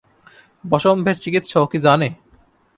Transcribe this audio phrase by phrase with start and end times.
[0.63, 2.09] বসম্ভের চিকিৎসা ও কী জানে?